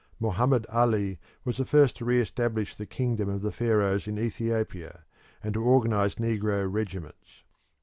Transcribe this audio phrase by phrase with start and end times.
[0.19, 5.01] Mohammed Ali was the first to re establish the kingdom of the Pharaohs in Ethiopia,
[5.43, 7.43] and to organise negro regiments.